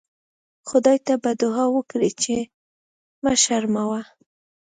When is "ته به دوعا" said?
1.05-1.65